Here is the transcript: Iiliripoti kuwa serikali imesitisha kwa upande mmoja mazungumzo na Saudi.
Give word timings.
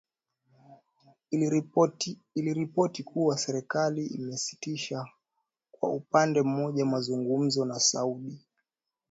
Iiliripoti 2.29 3.03
kuwa 3.03 3.37
serikali 3.37 4.05
imesitisha 4.05 5.05
kwa 5.71 5.89
upande 5.89 6.41
mmoja 6.41 6.85
mazungumzo 6.85 7.65
na 7.65 7.79
Saudi. 7.79 8.39